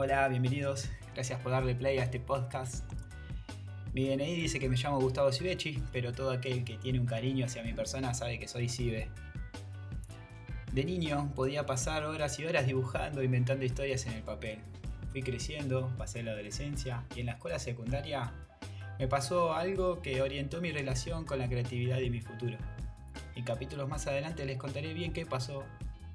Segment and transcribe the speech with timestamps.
[0.00, 0.88] Hola, bienvenidos.
[1.12, 2.84] Gracias por darle play a este podcast.
[3.92, 7.46] Mi DNI dice que me llamo Gustavo Civechi, pero todo aquel que tiene un cariño
[7.46, 9.08] hacia mi persona sabe que soy Cibe.
[10.70, 14.60] De niño podía pasar horas y horas dibujando, inventando historias en el papel.
[15.10, 18.32] Fui creciendo, pasé la adolescencia y en la escuela secundaria
[19.00, 22.56] me pasó algo que orientó mi relación con la creatividad y mi futuro.
[23.34, 25.64] En capítulos más adelante les contaré bien qué pasó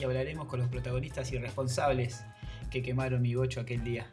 [0.00, 2.24] y hablaremos con los protagonistas y responsables
[2.70, 4.06] que quemaron mi bocho aquel día.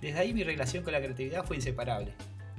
[0.00, 2.12] Desde ahí mi relación con la creatividad fue inseparable.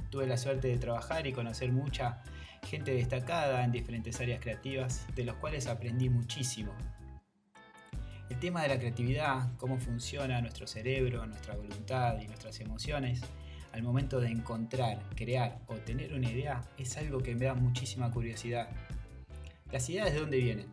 [0.09, 2.23] Tuve la suerte de trabajar y conocer mucha
[2.67, 6.73] gente destacada en diferentes áreas creativas, de los cuales aprendí muchísimo.
[8.29, 13.21] El tema de la creatividad, cómo funciona nuestro cerebro, nuestra voluntad y nuestras emociones,
[13.73, 18.11] al momento de encontrar, crear o tener una idea, es algo que me da muchísima
[18.11, 18.69] curiosidad.
[19.71, 20.67] ¿Las ideas de dónde vienen?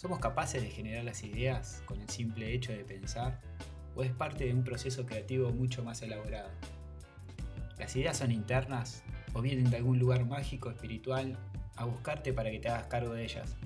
[0.00, 3.38] ¿Somos capaces de generar las ideas con el simple hecho de pensar?
[3.94, 6.48] ¿O es parte de un proceso creativo mucho más elaborado?
[7.78, 9.02] ¿Las ideas son internas
[9.34, 11.36] o vienen de algún lugar mágico, espiritual,
[11.76, 13.56] a buscarte para que te hagas cargo de ellas?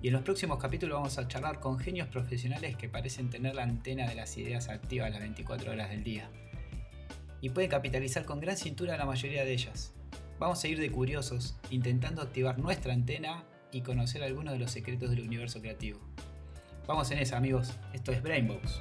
[0.00, 3.64] Y en los próximos capítulos vamos a charlar con genios profesionales que parecen tener la
[3.64, 6.30] antena de las ideas activa las 24 horas del día.
[7.40, 9.94] Y pueden capitalizar con gran cintura la mayoría de ellas.
[10.38, 13.42] Vamos a ir de curiosos, intentando activar nuestra antena
[13.74, 15.98] y conocer algunos de los secretos del universo creativo.
[16.86, 18.80] Vamos en esa amigos, esto es Brainbox.